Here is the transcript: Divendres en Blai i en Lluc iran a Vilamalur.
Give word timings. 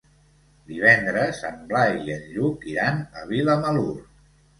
Divendres 0.69 1.41
en 1.49 1.59
Blai 1.73 1.93
i 2.05 2.13
en 2.15 2.23
Lluc 2.37 2.65
iran 2.73 2.97
a 3.21 3.27
Vilamalur. 3.33 3.93